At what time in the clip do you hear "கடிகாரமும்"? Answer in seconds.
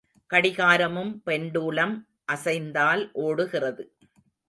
0.29-1.11